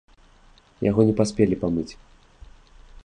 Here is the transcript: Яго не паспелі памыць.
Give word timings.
Яго 0.89 1.01
не 1.09 1.13
паспелі 1.19 1.55
памыць. 1.65 1.87